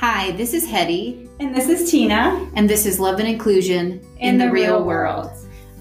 [0.00, 4.38] Hi, this is Hetty, And this is Tina and this is Love and Inclusion in,
[4.38, 5.30] the, real world.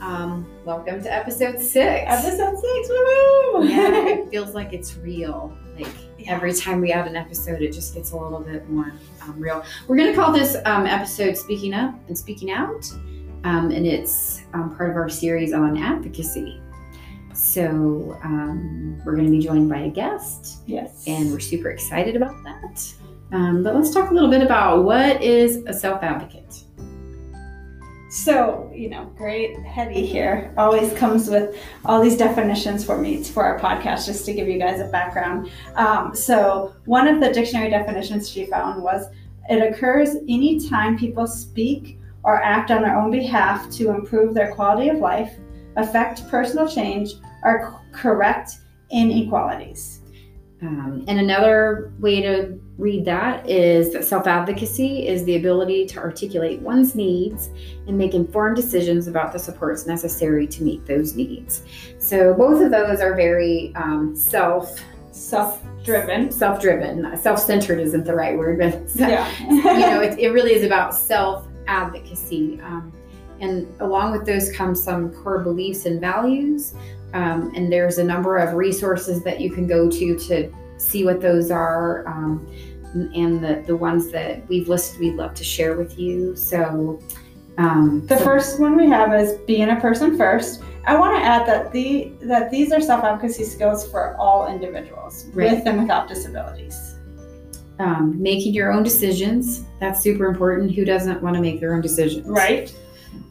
[0.01, 2.03] Um, welcome to episode six.
[2.05, 3.63] Episode six, woo!
[3.63, 5.58] yeah, it feels like it's real.
[5.78, 5.87] Like
[6.28, 9.63] every time we add an episode, it just gets a little bit more um, real.
[9.87, 12.92] We're going to call this um, episode Speaking Up and Speaking Out,
[13.46, 16.62] um, and it's um, part of our series on advocacy.
[17.34, 21.05] So, um, we're going to be joined by a guest, yes.
[21.07, 22.93] and we're super excited about that.
[23.31, 26.63] Um, but let's talk a little bit about what is a self advocate.
[28.09, 33.43] so, you know, great Hetty here always comes with all these definitions for me for
[33.43, 35.51] our podcast, just to give you guys a background.
[35.75, 39.05] Um, so, one of the dictionary definitions she found was
[39.49, 44.89] it occurs anytime people speak or act on their own behalf to improve their quality
[44.89, 45.34] of life,
[45.75, 48.57] affect personal change, or correct
[48.91, 50.01] inequalities.
[50.61, 55.99] Um, and another way to read that is that self advocacy is the ability to
[55.99, 57.49] articulate one's needs
[57.88, 61.63] and make informed decisions about the supports necessary to meet those needs.
[62.00, 64.80] So both of those are very um, self
[65.12, 66.32] Self driven.
[66.32, 67.18] self driven.
[67.18, 69.30] Self centered isn't the right word, but Yeah.
[69.50, 72.60] you know, it, it really is about self advocacy.
[72.64, 72.94] Um,
[73.42, 76.74] and along with those come some core beliefs and values.
[77.14, 81.20] Um, and there's a number of resources that you can go to to see what
[81.22, 82.08] those are.
[82.08, 82.48] Um,
[82.94, 86.36] and the, the ones that we've listed, we'd love to share with you.
[86.36, 87.00] So,
[87.58, 90.64] um, The so- first one we have is being a person first.
[90.86, 95.26] I want to add that the that these are self advocacy skills for all individuals
[95.34, 95.52] Right.
[95.52, 96.95] with and without disabilities.
[97.82, 99.64] um, making your own decisions.
[99.80, 100.73] That's super important.
[100.76, 102.28] Who doesn't want to make their own decisions?
[102.28, 102.76] Right.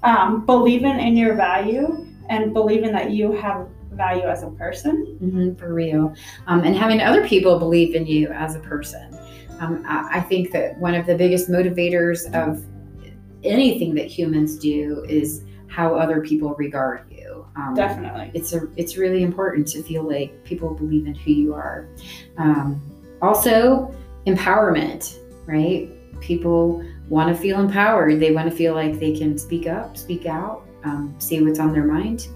[0.02, 5.18] Um, believing in your value and believing that you have value as a person.
[5.20, 6.14] hmm for real.
[6.46, 9.07] Um, and having other people believe in you as a person.
[9.60, 12.64] Um, I, I think that one of the biggest motivators of
[13.44, 17.46] anything that humans do is how other people regard you.
[17.56, 18.30] Um, Definitely.
[18.34, 21.88] It's a, it's really important to feel like people believe in who you are.
[22.36, 22.80] Um,
[23.20, 23.94] also,
[24.26, 25.90] empowerment, right?
[26.20, 28.20] People want to feel empowered.
[28.20, 31.72] They want to feel like they can speak up, speak out, um, say what's on
[31.72, 32.28] their mind,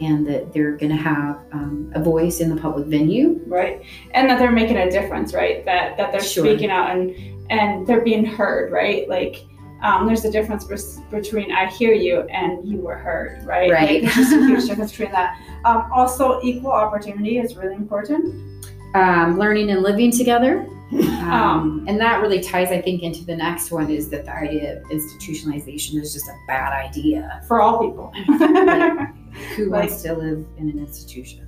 [0.00, 3.40] and that they're going to have um, a voice in the public venue.
[3.46, 3.82] Right.
[4.12, 5.64] And that they're making a difference, right?
[5.64, 6.44] That that they're Sure.
[6.44, 7.14] speaking out and
[7.50, 9.08] and they're being heard, right?
[9.08, 9.44] Like
[9.82, 10.64] um, there's a difference
[11.10, 13.70] between I hear you and you were heard, right?
[13.70, 14.02] Right.
[14.02, 15.38] Like, there's just a huge difference between that.
[15.64, 18.64] Um, also, equal opportunity is really important.
[18.94, 20.66] Um, learning and living together.
[20.94, 24.34] Um, Um, and that really ties, I think, into the next one is that the
[24.34, 27.42] idea of institutionalization is just a bad idea.
[27.48, 28.12] for all people.
[29.56, 31.46] Who Like- wants to live in an institution?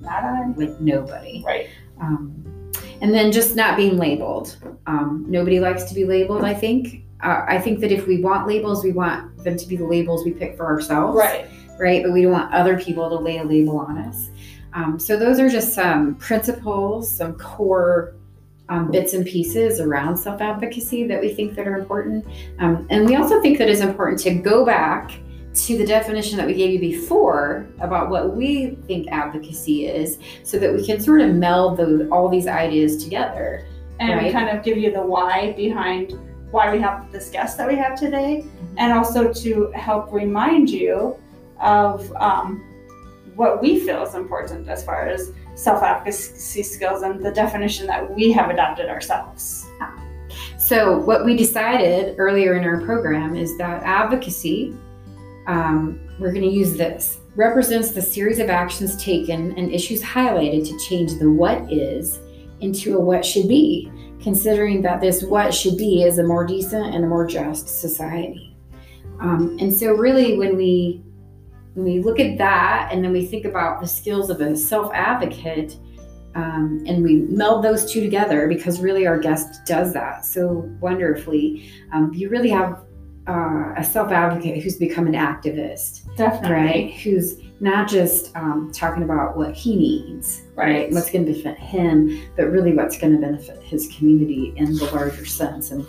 [0.00, 0.48] Not I.
[0.56, 1.42] Like nobody.
[1.46, 1.68] Right.
[2.00, 2.44] Um,
[3.00, 4.56] and then just not being labeled.
[4.86, 7.04] Um, nobody likes to be labeled, I think.
[7.22, 10.24] Uh, I think that if we want labels, we want them to be the labels
[10.24, 11.16] we pick for ourselves.
[11.16, 11.46] Right.
[11.78, 12.02] Right.
[12.02, 14.28] But we don't want other people to lay a label on us.
[14.74, 18.14] Um, so those are just some principles, some core
[18.68, 22.24] um, bits and pieces around self advocacy that we think that are important.
[22.58, 25.12] Um, and we also think that it's important to go back
[25.54, 30.58] to the definition that we gave you before about what we think advocacy is so
[30.58, 33.64] that we can sort of meld those, all these ideas together.
[34.00, 34.32] And Right.
[34.32, 36.18] kind of give you the why behind
[36.50, 38.78] why we have this guest that we have today, Mm-hmm.
[38.78, 41.16] and also to help remind you
[41.60, 42.64] of um,
[43.36, 48.14] what we feel is important as far as self advocacy skills and the definition that
[48.14, 49.66] we have adopted ourselves.
[50.58, 54.74] So, what we decided earlier in our program is that advocacy,
[55.46, 60.66] um, we're going to use this, represents the series of actions taken and issues highlighted
[60.68, 62.18] to change the what is
[62.60, 66.94] into a what should be, considering that this what should be is a more decent
[66.94, 68.56] and a more just society.
[69.20, 71.04] Um, and so, really, when we
[71.74, 74.92] when we look at that and then we think about the skills of a self
[74.94, 75.76] advocate,
[76.34, 81.70] um, and we meld those two together because really our guest does that so wonderfully.
[81.92, 82.84] Um, you really have
[83.28, 86.50] uh, a self advocate who's become an activist, Definitely.
[86.52, 86.92] right?
[86.94, 90.90] Who's not just um, talking about what he needs, Right.
[90.92, 94.84] What's going to benefit him, but really what's going to benefit his community in the
[94.92, 95.70] larger sense.
[95.70, 95.86] And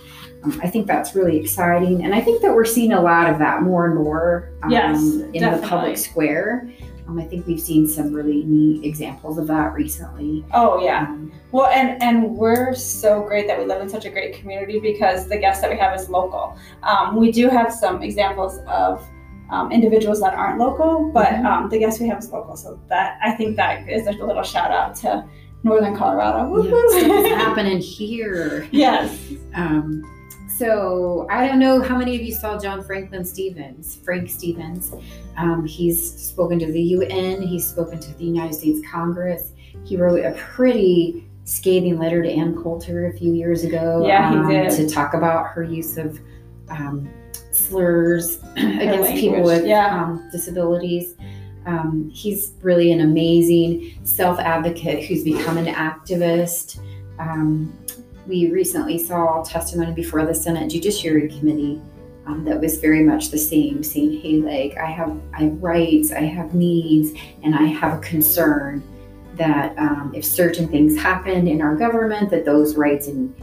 [0.53, 2.03] um, I think that's really exciting.
[2.03, 5.01] And I think that we're seeing a lot of that more and more um, Yes,
[5.33, 6.69] in the public square.
[7.07, 10.43] Um, I think we've seen some really neat examples of that recently.
[10.53, 11.01] Oh yeah.
[11.07, 14.79] Um, Well, and and we're so great that we live in such a great community
[14.79, 16.57] because the guests that we have is local.
[16.81, 19.03] Um, we do have some examples of
[19.51, 21.45] um, individuals that aren't local, but Mhm.
[21.45, 22.55] um, the guests we have is local.
[22.55, 25.23] So that I think that is a little shout out to
[25.61, 26.63] Northern Colorado.
[26.63, 28.67] yeah, stuff is happening here.
[28.71, 29.15] yes.
[29.53, 30.01] Um,
[30.57, 34.93] so I don't know how many of you saw John Franklin Stevens, Frank Stevens.
[35.37, 39.51] Um, he's spoken to the UN, he's spoken to the United States Congress.
[39.83, 44.05] He wrote a pretty scathing letter to Ann Coulter a few years ago.
[44.05, 44.71] Yeah, he um, did.
[44.71, 46.19] To talk about her use of
[46.69, 47.09] um,
[47.51, 50.03] slurs against people with yeah.
[50.03, 51.15] um, disabilities.
[51.65, 56.79] Um, he's really an amazing self advocate who's become an activist.
[57.19, 57.73] Um,
[58.27, 61.81] we recently saw testimony before the Senate Judiciary Committee
[62.25, 66.11] um, that was very much the same, saying, "Hey, like I have, I have rights,
[66.11, 67.11] I have needs,
[67.43, 68.83] and I have a concern
[69.35, 73.33] that um, if certain things happen in our government, that those rights and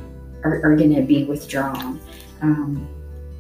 [0.43, 2.01] are, are going to be withdrawn."
[2.41, 2.89] Um,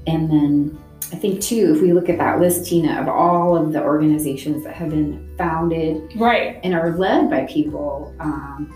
[0.07, 0.79] and then
[1.13, 4.63] I think too, if we look at that list, Tina, of all of the organizations
[4.65, 6.61] that have been founded Right.
[6.63, 8.73] and are led by people um,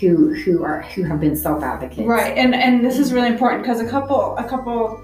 [0.00, 2.06] who who are who have been self advocates.
[2.06, 5.02] Right, and and this is really important because a couple a couple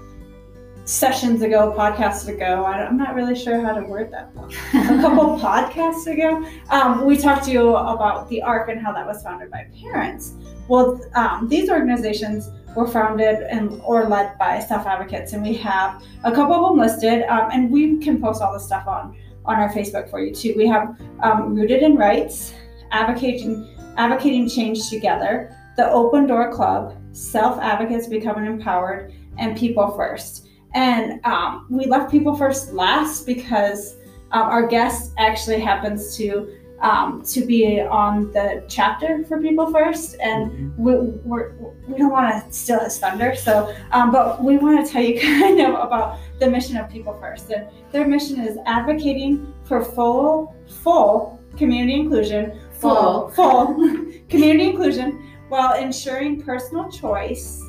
[0.85, 4.31] sessions ago, podcasts ago, I, I'm not really sure how to word that.
[4.73, 9.05] a couple podcasts ago, um, we talked to you about the ARC and how that
[9.05, 10.33] was founded by parents.
[10.67, 16.03] Well, um, these organizations were founded and or led by self advocates, and we have
[16.23, 19.15] a couple of them listed, um, and we can post all this stuff on
[19.45, 20.53] on our Facebook for you too.
[20.55, 22.53] We have um, Rooted in Rights,
[22.91, 23.67] advocating
[23.97, 30.47] advocating change together, the Open Door Club, Self Advocates Becoming Empowered, and People First.
[30.73, 33.95] And um, we left People First last because
[34.31, 40.15] um, our guest actually happens to um, to be on the chapter for People First,
[40.19, 41.53] and we we're,
[41.87, 43.35] we don't want to steal his thunder.
[43.35, 47.17] So, um, but we want to tell you kind of about the mission of People
[47.19, 47.51] First.
[47.51, 53.29] And their mission is advocating for full full community inclusion, Full.
[53.29, 53.75] full
[54.29, 57.61] community inclusion, while ensuring personal choice,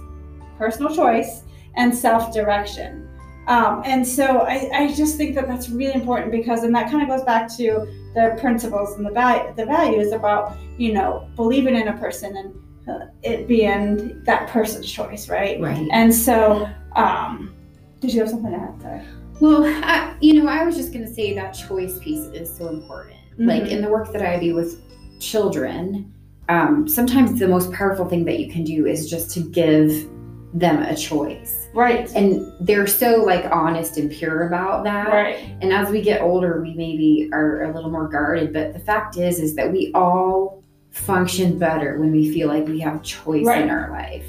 [0.59, 1.43] personal choice,
[1.77, 3.09] and self direction.
[3.49, 7.03] Um, and so I, I just think that that's really important because, and that kind
[7.03, 11.75] of goes back to the principles and the value, the values about you know believing
[11.75, 12.55] in a person and
[12.89, 15.61] uh, it being that person's choice, right?
[15.61, 15.89] Right.
[15.93, 17.55] And so, um,
[18.01, 19.07] did you have something to add there?
[19.41, 22.69] Well, I, you know, I was just going to say that choice piece is so
[22.69, 23.17] important.
[23.39, 23.71] Like Mhm.
[23.71, 24.81] in the work that I do with
[25.23, 26.13] children,
[26.49, 30.09] um, sometimes the most powerful thing that you can do is just to give
[30.53, 31.69] them a choice.
[31.73, 32.13] Right.
[32.15, 35.09] And they're so like honest and pure about that.
[35.09, 35.37] Right.
[35.63, 38.53] And as we get older, we maybe are a little more guarded.
[38.53, 42.81] But the fact is, is that we all function better when we feel like we
[42.81, 43.63] have choice Right.
[43.63, 44.27] in our life.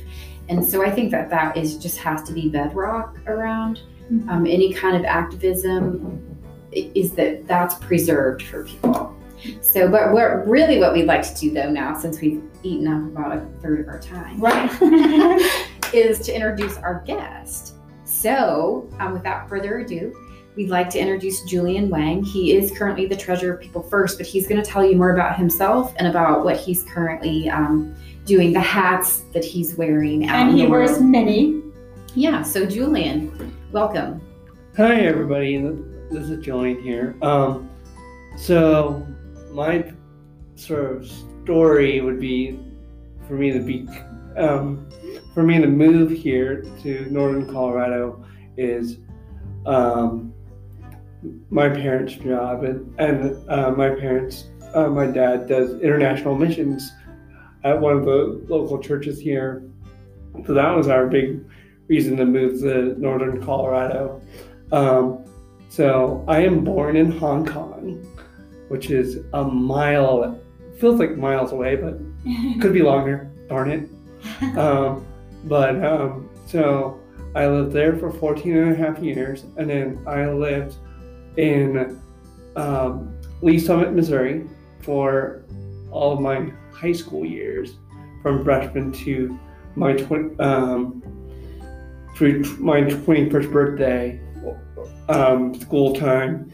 [0.47, 3.81] And so I think that that is just has to be bedrock around
[4.11, 4.29] Mhm.
[4.29, 6.21] um, any kind of activism
[6.71, 9.13] is that that's preserved for people.
[9.61, 13.03] So, but what really what we'd like to do though now, since we've eaten up
[13.11, 14.69] about a third of our time, Right.
[15.93, 17.75] is to introduce our guest.
[18.05, 20.13] So, um, without further ado,
[20.55, 22.23] we'd like to introduce Julian Wang.
[22.23, 25.13] He is currently the treasurer of People First, but he's going to tell you more
[25.13, 27.95] about himself and about what he's currently um,
[28.25, 31.03] doing, the hats that he's wearing out and in he the wears world.
[31.05, 31.61] many.
[32.15, 32.41] Yeah.
[32.43, 34.21] So, Julian, welcome.
[34.77, 35.57] Hi, everybody.
[36.11, 37.15] This is Julian here.
[37.21, 37.69] Um,
[38.37, 39.05] so,
[39.53, 39.94] my
[40.55, 41.11] sort of
[41.44, 42.60] story would be
[43.27, 43.88] for me to be,
[44.38, 44.89] um,
[45.33, 48.25] for me to move here to northern Colorado
[48.57, 48.98] is
[49.65, 50.33] um,
[51.50, 56.91] my parents' job, and, and uh, my parents, uh, my dad does international missions
[57.63, 59.63] at one of the local churches here.
[60.45, 61.45] So that was our big
[61.88, 64.22] reason to move to northern Colorado.
[64.72, 65.24] Um,
[65.69, 68.05] so I am born in Hong Kong,
[68.67, 70.39] which is a mile,
[70.79, 72.00] feels like miles away, but
[72.62, 73.32] could be longer.
[73.50, 73.89] Darn it.
[74.58, 75.05] Um,
[75.46, 77.00] but um, so
[77.36, 80.75] I lived there for 14 and a half years, and then I lived
[81.38, 82.00] in
[82.55, 84.48] um, Lee's Summit, Missouri
[84.82, 85.43] for
[85.91, 87.75] all of my high school years,
[88.22, 89.38] from freshman to
[89.75, 91.01] my tw- um,
[92.15, 94.22] through my 21st birthday,
[95.10, 96.51] um, school time,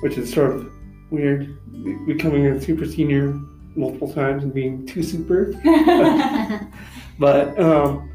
[0.00, 0.72] which is sort of
[1.10, 3.32] weird, be- becoming a super senior
[3.74, 5.52] multiple times and being too super.
[7.18, 8.10] But um,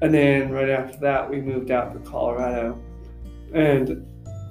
[0.00, 2.80] and then right after that, we moved out to Colorado,
[3.52, 4.06] and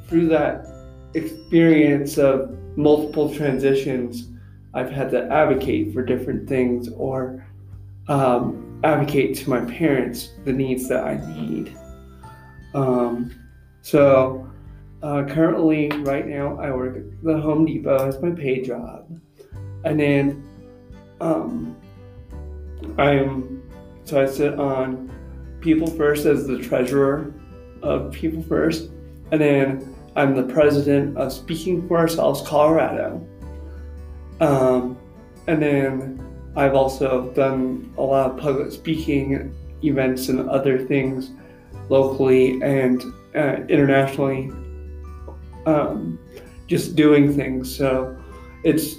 [0.08, 0.68] through that
[1.14, 4.30] experience of multiple transitions,
[4.74, 7.46] I've had to advocate for different things or
[8.08, 11.76] um, advocate to my parents the needs that I need.
[12.76, 13.34] Um,
[13.82, 14.47] so
[15.08, 19.10] uh, currently, right now, I work at the Home Depot as my paid job,
[19.86, 20.44] and then
[21.22, 21.78] um,
[22.98, 23.64] I'm
[24.04, 25.10] so I sit on
[25.62, 27.34] People First as the treasurer
[27.82, 28.90] of People First,
[29.32, 33.26] and then I'm the president of Speaking for Ourselves Colorado.
[34.42, 34.98] Um,
[35.48, 41.32] and then I've also done a lot of public speaking events and other things
[41.88, 44.52] locally and uh, internationally,
[45.68, 46.18] um,
[46.68, 47.76] just doing things.
[47.76, 48.18] So
[48.64, 48.96] it's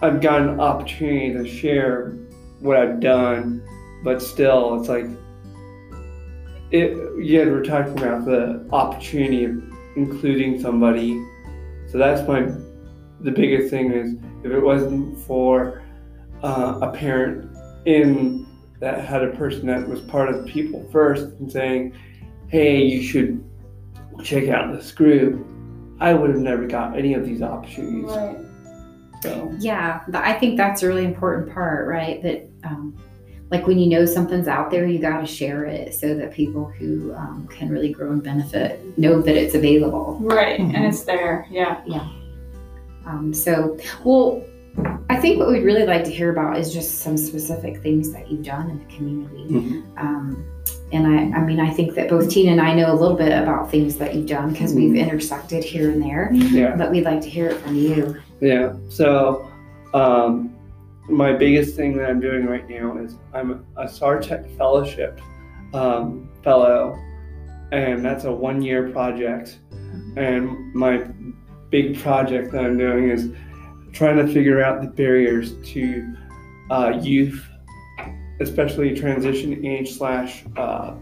[0.00, 2.10] I've gotten an opportunity to share
[2.60, 3.62] what I've done,
[4.04, 5.06] but still, it's like
[6.70, 6.96] it.
[7.20, 9.62] Yeah, we're talking about the opportunity of
[9.96, 11.20] including somebody.
[11.88, 12.42] So that's my
[13.20, 14.14] the biggest thing is
[14.44, 15.82] if it wasn't for
[16.44, 17.50] uh, a parent
[17.86, 18.46] in
[18.78, 21.92] that had a person that was part of people first and saying,
[22.46, 23.44] "Hey, you should
[24.22, 25.44] check out this group,"
[26.00, 28.04] I would have never got any of these opportunities.
[28.04, 28.38] Right.
[29.22, 32.22] So Yeah, I think that's a really important part, right?
[32.22, 32.96] That, um,
[33.50, 36.66] like when you know something's out there, you got to share it so that people
[36.66, 40.18] who um, can really grow and benefit know that it's available.
[40.20, 40.60] Right.
[40.60, 40.74] Mhm.
[40.74, 41.46] And it's there.
[41.50, 41.80] Yeah.
[41.86, 42.06] Yeah.
[43.06, 44.42] Um, so, well,
[45.10, 48.30] I think what we'd really like to hear about is just some specific things that
[48.30, 49.46] you've done in the community.
[49.48, 49.82] Mhm.
[49.96, 50.44] Um,
[50.92, 53.32] and I, I mean, I think that both Tina and I know a little bit
[53.32, 56.76] about things that you've done because we've intersected here and there, yeah.
[56.76, 58.16] but we'd like to hear it from you.
[58.40, 58.74] Yeah.
[58.88, 59.50] So,
[59.94, 60.54] um,
[61.08, 65.20] my biggest thing that I'm doing right now is I'm a SARTAC Fellowship
[65.72, 66.98] um, fellow,
[67.72, 69.58] and that's a one year project.
[70.16, 71.06] And my
[71.70, 73.30] big project that I'm doing is
[73.98, 76.14] trying to figure out the barriers to
[76.70, 77.44] uh, youth,
[78.40, 80.94] especially transition age slash uh,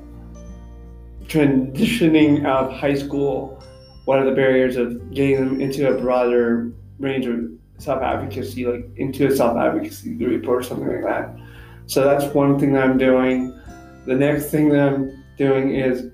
[1.26, 3.62] transitioning out of high school.
[4.06, 8.88] What are the barriers of getting them into a broader range of self advocacy, like
[8.96, 11.36] into a self advocacy group or something like that.
[11.84, 13.60] So that's one thing that I'm doing.
[14.06, 16.10] The next thing that I'm doing is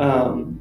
[0.00, 0.60] um,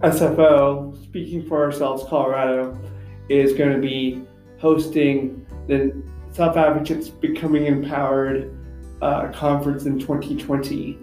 [0.00, 2.80] SFO, Speaking for Ourselves Colorado,
[3.28, 4.22] is going to be
[4.58, 5.94] hosting the
[6.32, 8.56] Self Advocates Becoming Empowered
[9.02, 10.98] uh, conference in 2020.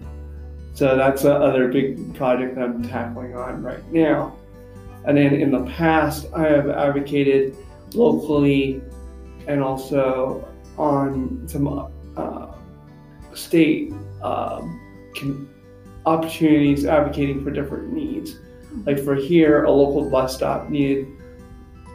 [0.74, 4.36] So that's the other big project I'm tackling on right now.
[5.04, 7.56] And then in the past, I have advocated
[7.94, 8.82] locally
[9.46, 12.52] and also on some uh,
[13.34, 13.92] state
[14.22, 14.80] um,
[15.16, 15.48] con-
[16.04, 18.38] opportunities advocating for different needs.
[18.84, 21.06] Like for here, a local bus stop needed,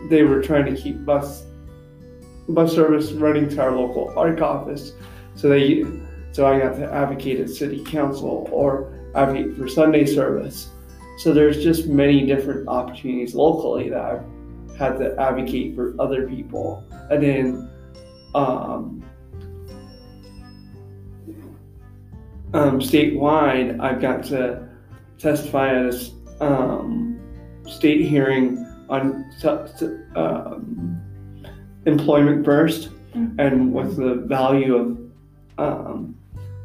[0.09, 1.45] they were trying to keep bus
[2.49, 4.93] bus service running to our local ARC office.
[5.35, 5.85] So they,
[6.31, 10.69] so I got to advocate at city council or advocate for Sunday service.
[11.17, 16.83] So there's just many different opportunities locally that I've had to advocate for other people.
[17.09, 17.69] And then
[18.33, 19.03] um,
[22.53, 24.67] um, statewide, I've got to
[25.17, 27.19] testify at a um,
[27.67, 30.99] state hearing on su- su- um,
[31.85, 33.39] employment first Mhm.
[33.39, 34.97] and what's the value of
[35.57, 36.15] um,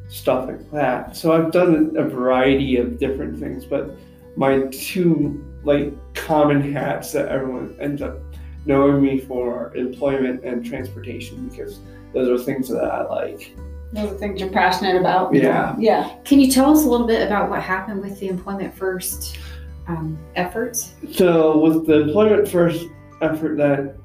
[0.09, 1.17] stuff like that.
[1.17, 3.97] So I've done a variety of different things, but
[4.37, 8.17] my two like common hats that everyone ends up
[8.67, 11.81] knowing me for are employment and transportation because
[12.15, 13.55] those are things that I like.
[13.93, 15.35] Those are things you're passionate about.
[15.35, 15.75] Yeah.
[15.79, 16.11] Yeah.
[16.25, 19.39] Can you tell us a little bit about what happened with the Employment First
[19.89, 20.95] um, efforts?
[21.13, 22.87] So with the employment first
[23.23, 23.97] effort that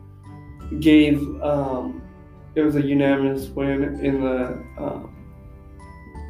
[0.79, 2.01] gave, um,
[2.55, 5.15] it was a unanimous win in the, um,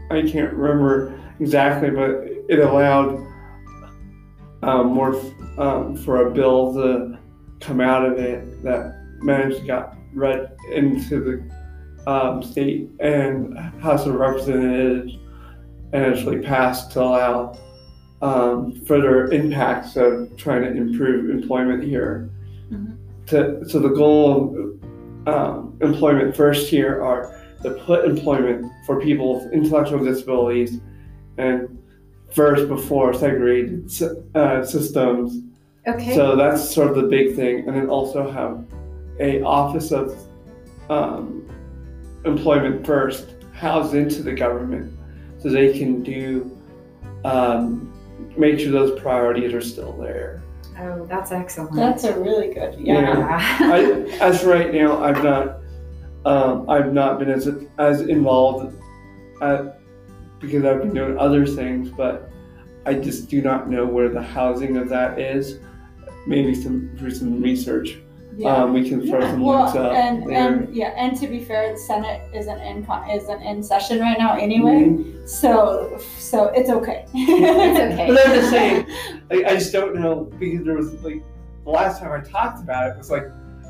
[0.09, 3.25] I can't remember exactly, but it allowed
[4.63, 7.17] um, more f- um, for a bill to
[7.59, 14.05] come out of it that managed to got read into the um, state and House
[14.05, 15.17] of Representatives
[15.93, 17.57] and actually passed to allow
[18.21, 22.29] um, further impacts of trying to improve employment here.
[22.71, 22.95] Mhm.
[23.27, 24.79] To, so the goal
[25.25, 30.79] of um, employment first here are to put employment for people with intellectual disabilities
[31.37, 31.77] and
[32.31, 33.89] first before segregated
[34.35, 35.43] uh, systems.
[35.87, 36.15] Okay.
[36.15, 38.63] So that's sort of the big thing, and then also have
[39.19, 40.15] a office of
[40.89, 41.47] um,
[42.25, 44.91] employment first housed into the government,
[45.39, 46.57] so they can do
[47.25, 47.90] um,
[48.37, 50.41] make sure those priorities are still there.
[50.79, 51.75] oh, that's excellent.
[51.75, 52.79] That's a really good.
[52.79, 53.01] Yeah.
[53.01, 53.57] Yeah.
[53.61, 53.81] I,
[54.19, 55.57] as right now, I've not
[56.25, 58.75] um, I've not been as as involved
[59.41, 59.79] at,
[60.39, 62.29] because I've been doing other things, but
[62.85, 65.59] I just do not know where the housing of that is.
[66.27, 67.97] Maybe some for some research
[68.37, 68.55] Yeah.
[68.55, 70.53] Um, we can throw Yeah, some well, links up and there.
[70.53, 74.17] and yeah, and to be fair, the Senate isn't in con- isn't in session right
[74.17, 75.27] now anyway, Mhm.
[75.27, 77.05] so so it's okay.
[77.13, 78.07] It's okay.
[78.07, 78.87] But I'm just saying,
[79.29, 81.21] like, I just don't know because there was like
[81.65, 83.25] the last time I talked about it was like,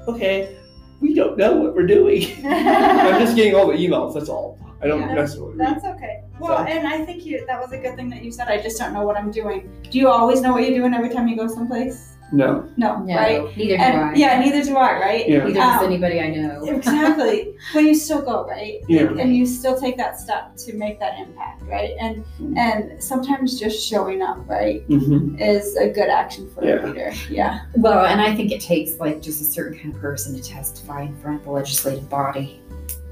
[0.08, 0.56] okay,
[1.02, 2.24] we don't know what we're doing.
[2.46, 4.14] I'm just getting all the emails.
[4.14, 4.60] That's all.
[4.84, 5.58] I don't Yeah, necessarily.
[5.58, 6.22] That's okay.
[6.40, 8.48] Well, So- and I think you that was a good thing that you said.
[8.48, 9.70] I just don't know what I'm doing.
[9.90, 12.16] Do you always know what you're doing every time you go someplace?
[12.32, 12.70] No.
[12.78, 13.58] No, No, right?
[13.58, 14.14] neither do And I.
[14.16, 15.28] yeah, neither do I, right?
[15.28, 15.40] Yeah.
[15.40, 16.64] Neither does Um, anybody I know.
[16.68, 17.54] exactly.
[17.74, 18.80] But you still go, right?
[18.88, 19.10] Yeah.
[19.20, 21.92] And you still take that step to make that impact, right?
[22.00, 22.24] And
[22.58, 26.84] and sometimes just showing up, right, hmm is a good action for Yeah.
[26.84, 27.12] a leader.
[27.30, 27.60] Yeah.
[27.76, 31.04] Well, and I think it takes like just a certain kind of person to testify
[31.04, 32.62] in front of the legislative body,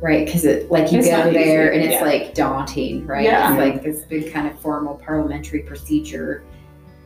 [0.01, 0.25] right?
[0.25, 2.05] Because it like you It's go there easy, and it's yeah.
[2.09, 3.23] like daunting, right?
[3.25, 3.51] Yeah.
[3.53, 6.43] It's like this big kind of formal parliamentary procedure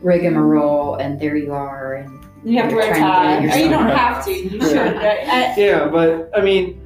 [0.03, 3.37] rigmarole, and there you are, and You have to You're wear a to tie.
[3.37, 4.31] Or you don't yourself- have to.
[4.33, 4.67] You Yeah.
[4.67, 5.53] should, right?
[5.57, 6.81] Yeah, but I mean,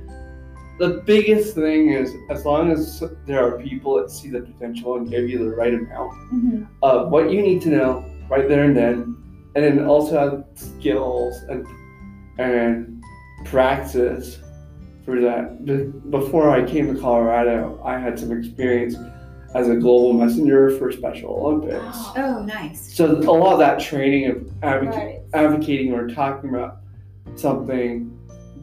[0.80, 5.10] the biggest thing is as long as there are people that see the potential and
[5.10, 6.68] give you the right amount Mhm.
[6.84, 9.16] of what you need to know right there and then,
[9.56, 11.66] and then also have skills and
[12.40, 13.02] and
[13.46, 14.40] practice
[15.04, 15.66] for that.
[16.12, 18.96] Before I came to Colorado, I had some experience
[19.56, 21.98] as a global messenger for Special Olympics.
[22.18, 22.94] oh, nice.
[22.96, 25.20] So a lot of that training of advoca- Right.
[25.34, 26.78] advocating or talking about
[27.36, 28.12] something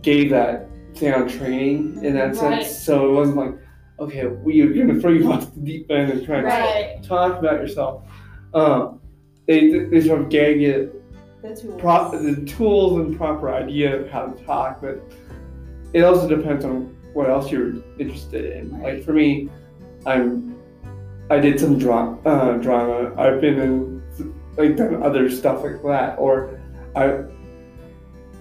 [0.03, 2.63] gave that sound training in that Right.
[2.65, 2.79] sense.
[2.85, 3.55] So it wasn't like,
[4.01, 7.03] okay, we are going to throw you off the deep end and try Right.
[7.03, 8.03] to talk about yourself.
[8.53, 9.01] Um,
[9.47, 10.93] they, they sort of gave you
[11.43, 11.81] The tools.
[11.81, 15.01] prop, the tools and proper idea of how to talk, but
[15.93, 18.71] it also depends on what else you're interested in.
[18.81, 18.95] Right.
[18.97, 19.49] Like for me,
[20.07, 20.54] I'm
[21.31, 23.13] I did some dra- uh, drama.
[23.17, 24.03] I've been in
[24.57, 26.61] like done other stuff like that, or
[26.95, 27.25] I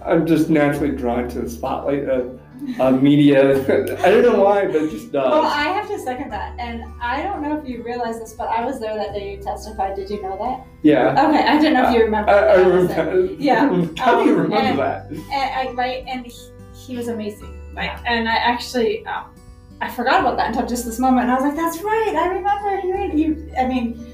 [0.04, 2.38] I'm just naturally drawn to the spotlight of
[2.78, 3.52] uh, media.
[4.04, 5.30] I don't know why, but just does.
[5.30, 6.54] Well, I have to second that.
[6.60, 9.42] And I don't know if you realize this, but I was there that day you
[9.42, 9.96] testified.
[9.96, 10.66] Did you know that?
[10.82, 11.10] yeah.
[11.28, 12.30] Okay, I didn't know if you remember.
[12.30, 13.32] I, I remember.
[13.38, 13.66] Yeah.
[13.96, 15.10] How do you Um, remember and- that?
[15.10, 16.32] And I, right, and he,
[16.86, 17.50] he was amazing.
[17.74, 19.33] Like, and I actually, um,
[19.80, 22.28] I forgot about that until just this moment, and I was like, "That's right, I
[22.28, 24.04] remember you." You, I mean,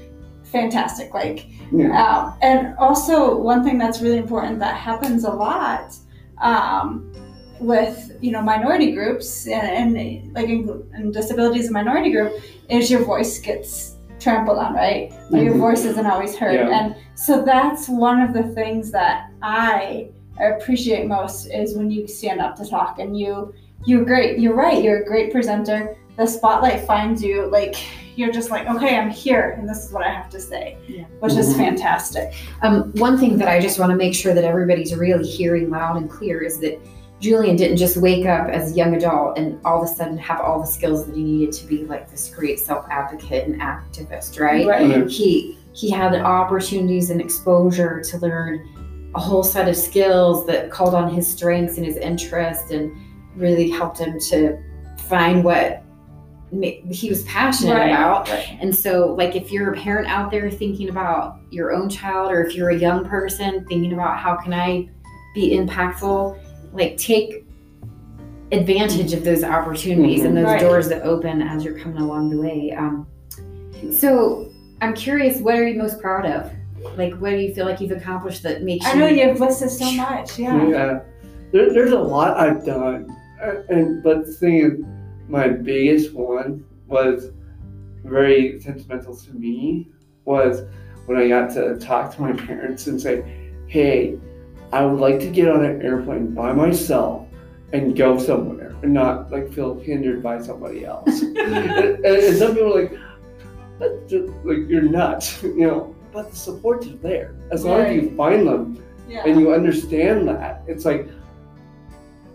[0.43, 1.13] fantastic.
[1.13, 1.91] Like, Yeah.
[2.03, 5.95] um, and also one thing that's really important that happens a lot
[6.41, 7.11] um,
[7.59, 12.33] with you know minority groups and, and like in, in disabilities and minority group
[12.69, 15.11] is your voice gets trampled on, right?
[15.31, 15.59] Or your Mhm.
[15.59, 16.69] voice isn't always heard, Yeah.
[16.77, 22.39] and so that's one of the things that I appreciate most is when you stand
[22.41, 23.53] up to talk and you
[23.85, 24.39] you're great.
[24.39, 24.83] You're right.
[24.83, 25.95] You're a great presenter.
[26.17, 27.75] The spotlight finds you like
[28.15, 31.05] you're just like okay, I'm here, and this is what I have to say, Yeah.
[31.19, 32.33] which is fantastic.
[32.61, 35.95] Um, one thing that I just want to make sure that everybody's really hearing loud
[35.97, 36.79] and clear is that
[37.21, 40.41] Julian didn't just wake up as a young adult and all of a sudden have
[40.41, 44.39] all the skills that he needed to be like this great self advocate and activist,
[44.39, 44.67] right?
[44.67, 45.09] Mhm.
[45.09, 48.67] He he had the opportunities and exposure to learn
[49.15, 52.91] a whole set of skills that called on his strengths and his interests and
[53.35, 54.57] really helped him to
[55.07, 55.83] find what
[56.89, 57.91] he was passionate Right.
[57.91, 58.57] about Right.
[58.59, 62.43] and so, like, if you're a parent out there thinking about your own child, or
[62.43, 64.89] if you're a young person thinking about how can I
[65.33, 66.37] be impactful,
[66.73, 67.45] like, take
[68.51, 70.59] advantage of those opportunities and those Right.
[70.59, 72.75] doors that open as you're coming along the way.
[72.77, 73.07] Um,
[73.93, 74.47] so,
[74.81, 76.51] I'm curious, what are you most proud of?
[76.97, 78.95] Like, what do you feel like you've accomplished that makes I you?
[78.95, 80.37] I know you've listed so much.
[80.37, 80.67] Yeah.
[80.67, 80.99] Yeah,
[81.53, 84.79] there, there's a lot I've done, Uh, and but the thing is,
[85.27, 87.31] my biggest one was
[88.03, 89.89] very sentimental to me.
[90.25, 90.63] Was
[91.07, 93.23] when I got to talk to my parents and say,
[93.67, 94.17] "Hey,
[94.71, 97.27] I would like to get on an airplane by myself
[97.73, 102.53] and go somewhere, and not like feel hindered by somebody else." and, and- and some
[102.53, 102.93] people are like,
[103.79, 105.95] "That's just, like you're nuts," you know.
[106.13, 109.23] But the support is there as long as you find them Yeah.
[109.25, 111.07] and you understand that it's like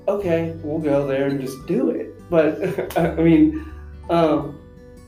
[0.09, 3.73] okay we'll go there and just do it but i mean
[4.11, 4.59] um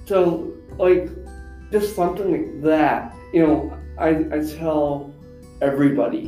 [0.05, 1.09] so like
[1.71, 5.13] just something like that you know i i tell
[5.61, 6.27] everybody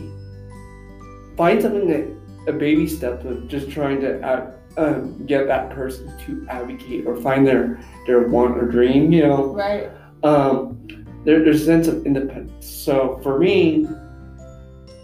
[1.37, 2.07] find something that
[2.49, 7.47] a baby step of just trying to um, get that person to advocate or find
[7.47, 9.91] their their want or dream you know right.
[10.23, 10.81] um,
[11.25, 12.67] there, there's a sense of independence.
[12.67, 13.87] So for me,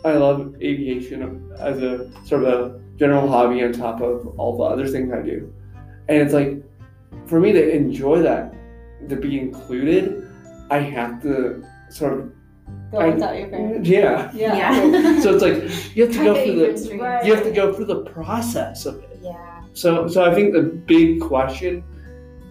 [0.05, 4.65] I love aviation as a sort of a general hobby on top of all the
[4.65, 5.53] other things I do.
[6.09, 6.63] And it's like,
[7.27, 8.55] for me to enjoy that,
[9.09, 10.29] to be included,
[10.71, 12.33] I have to sort of
[12.91, 13.89] go I- without your parents.
[13.89, 14.31] Yeah.
[14.35, 15.21] Yeah.
[15.21, 16.97] So it's like you have to go through the.
[16.99, 17.25] Right.
[17.25, 19.19] you have to go through the process of it.
[19.23, 19.63] Yeah.
[19.75, 21.85] So so I think the big question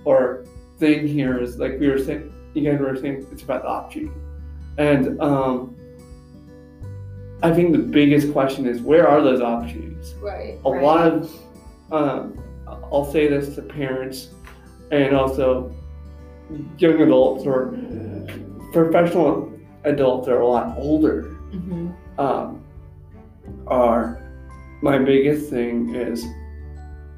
[0.06, 0.46] or
[0.78, 4.14] thing here is like we were saying you guys were saying it's about the opportunity.
[4.78, 5.75] And um
[7.44, 10.16] I think the biggest question is where are those opportunities?
[10.22, 10.58] Right.
[10.66, 10.84] A Right.
[10.84, 11.32] lot of
[11.92, 14.30] um I'll say this to parents
[14.92, 15.72] and also
[16.78, 17.78] young adults or
[18.72, 19.52] professional
[19.84, 22.62] adults that are a lot older hmm um,
[23.68, 24.22] are
[24.82, 26.26] my biggest thing is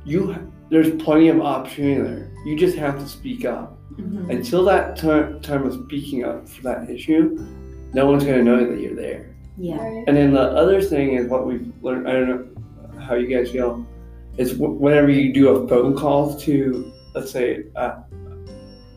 [0.06, 0.36] you
[0.70, 5.40] there's plenty of opportunity there you just have to speak up hmm until that ti-
[5.48, 7.38] time of speaking up for that issue
[7.94, 9.78] no one's going to know that you're there Yeah.
[9.78, 10.04] Right.
[10.08, 13.52] and then the other thing is what we've learned i don't know how you guys
[13.52, 13.86] feel
[14.38, 18.02] is whenever you do a phone call to let's say uh,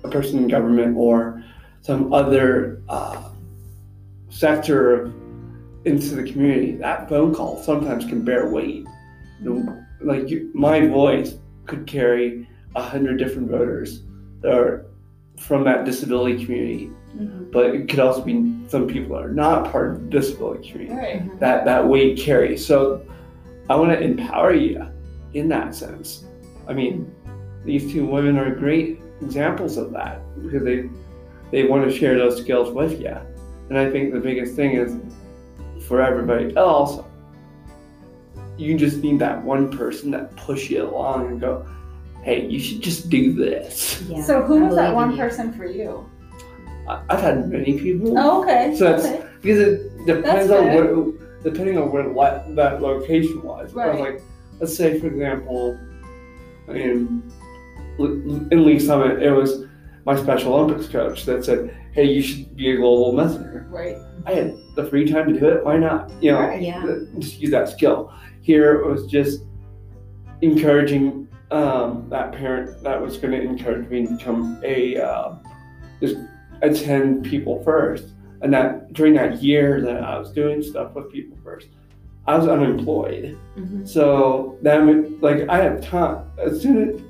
[0.04, 1.42] a person in government or
[1.80, 3.30] some other uh,
[4.28, 5.14] sector of
[5.86, 8.84] into the community, that phone call sometimes can bear weight.
[9.42, 12.46] You know, like you, my voice could carry
[12.76, 14.02] a hundred different voters
[14.42, 14.84] that are
[15.38, 17.50] from that disability community, Mhm.
[17.50, 18.34] but it could also be
[18.70, 20.96] some people are not part of the disability community.
[20.96, 21.22] Right.
[21.22, 21.38] Mm-hmm.
[21.38, 22.64] That that weight carries.
[22.64, 23.04] So
[23.68, 24.86] I want to empower you
[25.34, 26.24] in that sense.
[26.68, 27.12] I mean,
[27.64, 30.88] these two women are great examples of that because they
[31.50, 33.16] they want to share those skills with you.
[33.68, 34.96] And I think the biggest thing is
[35.86, 37.04] for everybody else,
[38.56, 41.66] you just need that one person that push you along and go,
[42.22, 44.02] hey, you should just do this.
[44.02, 44.22] Yeah.
[44.22, 45.16] So who was that one you.
[45.16, 46.08] person for you?
[46.88, 48.16] I, I've had many people.
[48.18, 48.74] Oh, okay.
[48.76, 49.26] So that's- okay.
[49.42, 50.94] Because it depends on fair.
[50.94, 51.12] where,
[51.42, 53.60] depending on where lo- that location was.
[53.60, 54.00] I was Right.
[54.00, 54.22] like,
[54.60, 55.78] let's say for example,
[56.68, 57.22] in
[57.98, 59.64] in Lee's Summit, it was
[60.06, 63.96] my Special Olympics coach that said, "Hey, you should be a global messenger." Right.
[64.26, 65.64] I had the free time to do it.
[65.64, 66.10] Why not?
[66.20, 66.60] You know, Right.
[66.62, 66.84] Yeah.
[67.18, 68.12] just use that skill.
[68.42, 69.42] Here it was just
[70.42, 75.34] encouraging um, that parent that was going to encourage me to become a uh,
[76.00, 76.16] just
[76.62, 78.04] attend people first.
[78.42, 81.68] And that during that year that I was doing stuff with people first,
[82.26, 83.36] I was unemployed.
[83.58, 83.86] Mhm.
[83.86, 86.24] So that meant, like I have time.
[86.38, 87.00] As soon as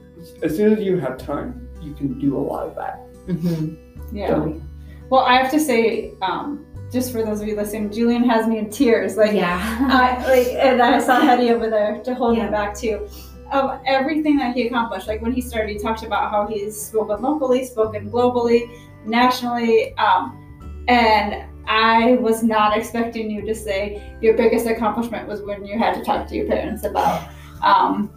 [0.42, 3.00] as soon as you have time, you can do a lot of that.
[3.26, 3.76] Mhm.
[4.12, 4.28] Yeah.
[4.28, 4.60] So,
[5.08, 8.58] Well, I have to say, um, just for those of you listening, Julian has me
[8.58, 9.16] in tears.
[9.16, 9.58] Like, Yeah.
[9.88, 12.44] I like, and I saw Hetty over there to hold Yeah.
[12.46, 13.06] me back too.
[13.52, 17.20] Of everything that he accomplished, like when he started, he talked about how he's spoken
[17.22, 18.68] locally, spoken globally,
[19.06, 25.64] nationally, um, and I was not expecting you to say your biggest accomplishment was when
[25.64, 27.28] you had to talk to your parents about
[27.62, 28.10] um,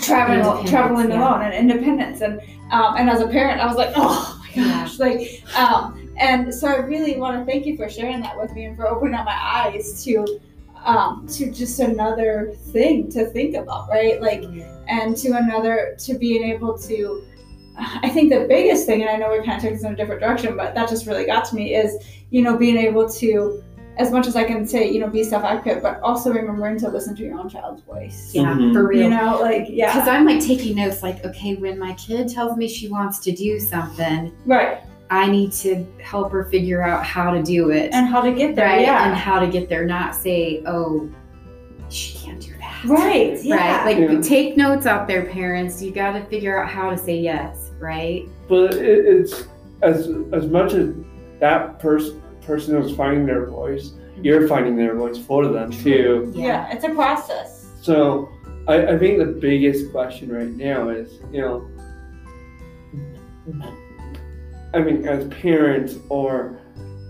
[0.00, 1.18] traveling, traveling yeah.
[1.18, 4.84] alone and independence, and um, and as a parent, I was like, oh my Yeah.
[4.84, 8.52] gosh, like, um, and so I really want to thank you for sharing that with
[8.52, 10.24] me and for opening up my eyes to
[10.84, 14.20] um, to just another thing to think about, right?
[14.20, 14.44] Like,
[14.86, 17.24] and to another, to being able to,
[17.76, 19.96] I think the biggest thing, and I know we're kind of taking this in a
[19.96, 21.96] different direction, but that just really got to me is,
[22.30, 23.62] you know, being able to,
[23.98, 26.88] as much as I can say, you know, be self advocate, but also remembering to
[26.88, 28.30] listen to your own child's voice.
[28.34, 28.72] Yeah, Mhm.
[28.72, 29.02] for real.
[29.04, 29.92] You know, like, yeah.
[29.92, 30.08] Because.
[30.08, 33.58] I'm like taking notes, like, okay, when my kid tells me she wants to do
[33.58, 34.78] something, Right.
[35.10, 37.90] I need to help her figure out how to do it.
[37.92, 38.66] And how to get there.
[38.66, 38.80] right?
[38.80, 39.06] Yeah.
[39.06, 41.08] And how to get there, not say, oh,
[41.88, 42.53] she can't do that.
[42.86, 43.42] Right.
[43.42, 43.84] Yeah.
[43.84, 43.98] Right?
[43.98, 44.20] Like, Yeah.
[44.20, 45.82] take notes out there, parents.
[45.82, 48.26] You got to figure out how to say yes, right?
[48.48, 49.44] But it, it's
[49.82, 50.94] as as much as
[51.40, 54.24] that person person is finding their voice, mm-hmm.
[54.24, 56.32] you're finding their voice for them too.
[56.34, 56.70] yeah.
[56.72, 57.66] It's a process.
[57.82, 58.28] So
[58.68, 61.68] I, I think the biggest question right now is, you know,
[64.72, 66.58] I mean, as parents or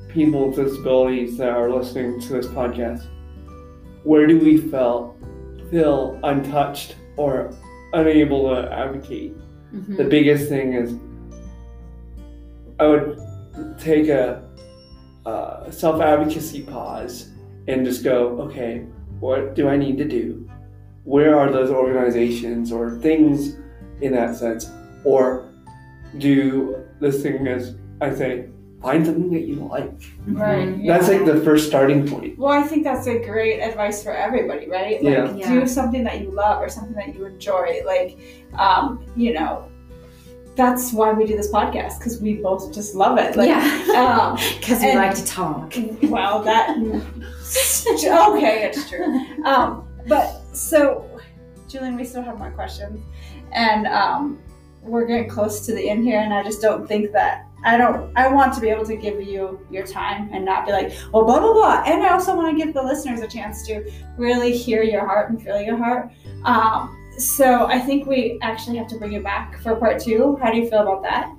[0.08, 3.06] people with disabilities that are listening to this podcast,
[4.02, 5.13] where do we feel
[5.74, 7.52] feel untouched or
[7.94, 9.34] unable to advocate?
[9.74, 9.96] Mhm.
[9.96, 10.94] the biggest thing is
[12.78, 13.18] I would
[13.76, 14.42] take a,
[15.26, 17.30] uh self advocacy pause
[17.66, 18.72] and just go, okay,
[19.18, 20.48] what do I need to do?
[21.02, 23.58] Where are those organizations or things
[24.00, 24.70] in that sense?
[25.04, 25.24] Or
[26.18, 28.32] do this thing as I say,
[28.85, 29.90] find something that you like.
[30.27, 30.68] Right.
[30.68, 30.87] Mhm.
[30.87, 32.38] That's like the first starting point.
[32.38, 35.03] Well, I think that's a great advice for everybody, right?
[35.03, 35.35] Like, Yeah.
[35.35, 35.51] Yeah.
[35.61, 37.81] do something that you love or something that you enjoy.
[37.87, 38.18] Like,
[38.59, 39.64] um, you know,
[40.57, 43.37] that's why we do this podcast because we both just love it.
[43.37, 43.97] Like, yeah.
[43.97, 45.75] um, Because we like to talk.
[46.05, 49.07] well, that okay, it's true.
[49.44, 51.09] Um, but so,
[51.68, 53.01] Julian, we still have more questions,
[53.53, 54.38] and um,
[54.83, 58.11] we're getting close to the end here, and I just don't think that I don't.
[58.16, 61.24] I want to be able to give you your time and not be like, well,
[61.24, 61.83] blah blah blah.
[61.87, 65.31] And I also want to give the listeners a chance to really hear your heart
[65.31, 66.11] and feel your heart.
[66.44, 70.37] Um, so I think we actually have to bring you back for part two.
[70.42, 71.33] How do you feel about that?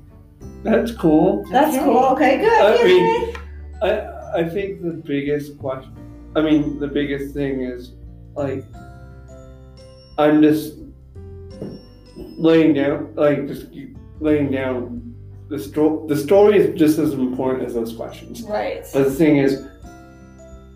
[0.64, 1.46] That's cool.
[1.52, 1.86] That's Okay.
[1.86, 1.98] cool.
[2.14, 2.62] Okay, good.
[2.62, 2.84] I Yay.
[2.86, 3.36] mean-
[3.84, 5.94] I I think the biggest question.
[6.36, 7.94] I mean, the biggest thing is
[8.36, 8.64] like
[10.18, 10.80] I'm just
[12.18, 13.68] laying down, like just
[14.20, 15.15] laying down
[15.50, 16.08] the story.
[16.08, 18.44] The story is just as important as those questions.
[18.44, 18.86] right.
[18.94, 19.68] But the thing is,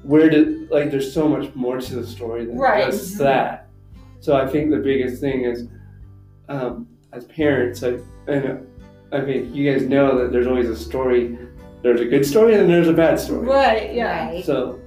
[0.04, 2.86] where did like there's so much more to the story than Right.
[2.86, 3.68] just that.
[4.22, 5.68] So I think the biggest thing is,
[6.50, 8.66] um, as parents, I, and
[9.12, 11.38] I think you guys know that there's always a story.
[11.82, 13.48] There's a good story and there's a bad story.
[13.48, 13.94] Right.
[13.94, 14.28] Yeah.
[14.30, 14.46] Right.
[14.46, 14.80] So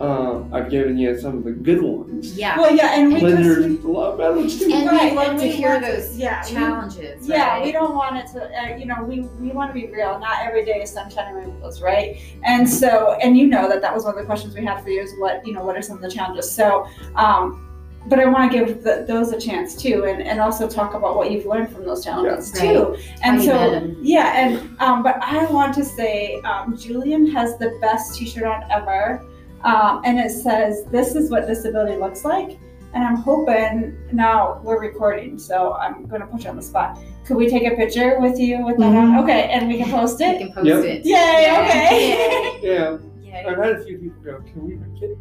[0.00, 2.36] um, I've given you some of the good ones.
[2.36, 2.58] Yeah.
[2.58, 3.42] Well, yeah, and we But just.
[3.42, 4.70] there's a lot of bad ones too.
[4.72, 7.28] And Right, we love to we hear want to- those yeah, we- challenges.
[7.28, 10.18] Yeah, we don't want it to, uh, you know, we, we want to be real.
[10.18, 12.18] Not every day is sunshine and rainbows, right?
[12.44, 14.88] And so, and you know that that was one of the questions we had for
[14.88, 16.50] you is what, you know, what are some of the challenges?
[16.50, 16.86] So,
[17.16, 17.66] um,
[18.08, 21.16] but I want to give the, those a chance too, and, and also talk about
[21.16, 22.72] what you've learned from those challenges Yeah.
[22.72, 22.96] too.
[23.20, 23.96] How And you met so, 'em.
[24.00, 28.64] yeah, and um, but I want to say, um, Julian has the best T-shirt on
[28.70, 29.22] ever,
[29.64, 32.58] um, and it says, "This is what disability looks like."
[32.92, 36.98] And I'm hoping now we're recording, so I'm going to put you on the spot.
[37.24, 39.16] Could we take a picture with you with that on?
[39.20, 40.26] Okay, and we can post it.
[40.26, 40.38] We it.
[40.46, 40.84] can post Yep.
[40.84, 41.04] it.
[41.04, 41.12] Yay!
[41.12, 41.66] Yeah.
[41.66, 42.60] Okay.
[42.62, 43.44] Yeah, Yeah.
[43.48, 45.18] I've had a few people go, "Can we make it?"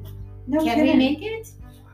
[0.47, 1.51] no Can we make it?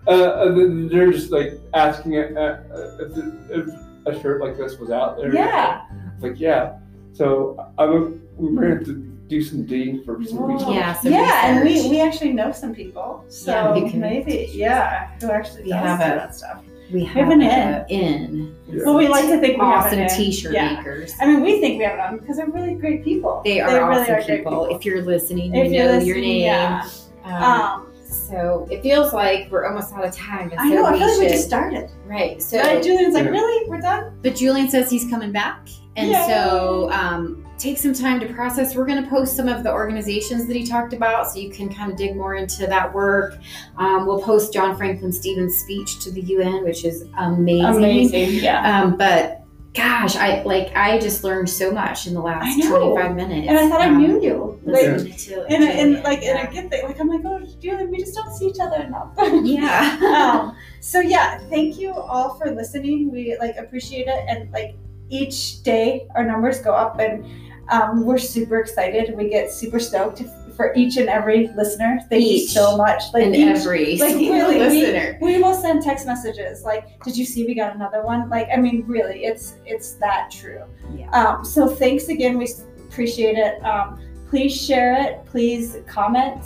[0.08, 0.56] Uh, Uh,
[0.90, 5.18] they're just like asking it, uh, uh, if, if a shirt like this was out
[5.18, 5.34] there.
[5.34, 5.82] Yeah.
[6.22, 6.78] Like yeah.
[7.12, 10.48] So I'm we're gonna to do some digging for some Whoa.
[10.54, 10.70] research.
[10.70, 14.50] Yeah, some yeah, and we, we actually know some people, so Yeah, who can- maybe
[14.54, 16.62] yeah, who actually We does have do a- that stuff.
[16.94, 18.56] We We have have an a in.
[18.68, 18.84] Yeah.
[18.86, 20.10] Well, we like to think we have awesome an in.
[20.16, 20.76] T-shirt Yeah.
[20.76, 21.14] makers.
[21.20, 23.42] I mean, we think we have them because they're really great people.
[23.44, 24.66] They are really awesome are great people.
[24.68, 26.42] If you're listening, If you you're know listening, your name.
[26.44, 26.88] yeah.
[27.24, 30.86] Um, Um, so it feels like we're almost out of time, and I so know.
[30.86, 31.90] I we feel like we just started.
[32.06, 32.40] right.
[32.40, 32.84] So, right?
[32.84, 33.32] Julian's like, Yeah.
[33.32, 33.68] really?
[33.68, 34.12] We're done?
[34.22, 36.26] but Julian says he's coming back, and Yay.
[36.28, 38.76] so um, take some time to process.
[38.76, 41.74] We're going to post some of the organizations that he talked about, so you can
[41.74, 43.38] kind of dig more into that work.
[43.78, 47.76] Um, we'll post John Franklin Stevens' speech to the UN, which is amazing.
[47.76, 48.82] Amazing, yeah.
[48.82, 53.48] Um, but gosh, I like I just learned so much in the last 25 minutes.
[53.48, 54.60] And I thought I um, knew you.
[54.64, 56.48] Like, listening to and, and Julian, like, and yeah.
[56.50, 56.84] I get that.
[56.86, 59.14] Like, I'm like, oh, Julian, we just don't see each other enough.
[59.44, 60.00] yeah.
[60.02, 63.12] um, so yeah, thank you all for listening.
[63.12, 64.76] We like appreciate it, and like
[65.10, 67.26] each day our numbers go up, and
[67.70, 69.16] um, we're super excited.
[69.16, 70.22] We get super stoked
[70.56, 72.00] for each and every listener.
[72.10, 73.02] Thank you so much.
[73.14, 75.18] Like and each, every like, really, we- listener.
[75.22, 78.58] we will send text messages like, "Did you see we got another one?" Like, I
[78.58, 80.64] mean, really, it's it's that true.
[80.96, 81.10] Yeah.
[81.12, 82.38] Um, so thanks again.
[82.38, 82.48] We
[82.90, 83.64] appreciate it.
[83.66, 84.00] Um,
[84.30, 85.26] please share it.
[85.26, 86.42] Please comment.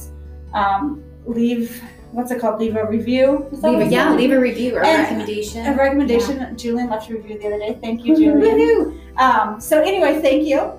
[0.54, 2.60] Um, leave what's it called?
[2.60, 3.48] Leave a review.
[3.52, 5.66] Leave a, yeah, leave a review or And- recommendation.
[5.68, 6.58] a recommendation.
[6.58, 7.78] Julian left a review the other day.
[7.80, 9.00] Thank you, Julian.
[9.18, 10.72] Um, so anyway, thank you.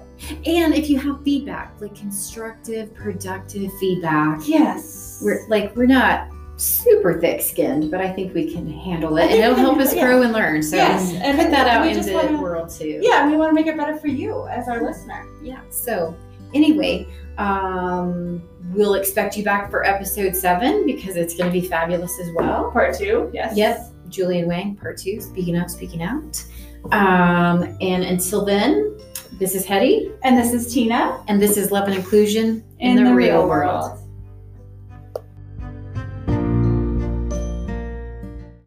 [0.47, 5.21] And if you have feedback, like constructive, productive feedback, Yes.
[5.23, 9.55] we're like we're not super thick-skinned, but I think we can handle it, and it'll
[9.57, 10.05] help us yeah.
[10.07, 10.63] grow and learn.
[10.63, 12.99] So Yes, and put that out into the wanna- world too.
[13.03, 15.25] yeah, we want to make it better for you as our listener.
[15.43, 15.61] yeah.
[15.71, 16.15] So
[16.53, 17.07] anyway,
[17.39, 18.43] um,
[18.75, 22.71] we'll expect you back for episode seven because it's going to be fabulous as well.
[22.71, 23.31] Part two.
[23.33, 23.57] Yes.
[23.57, 23.93] Yes.
[24.11, 26.45] Julian Wang, part two, speaking up, speaking out.
[26.93, 28.99] Um, and until then,
[29.33, 31.23] this is Hetty, And this is Tina.
[31.29, 34.00] And this is Love and Inclusion in, the, real world.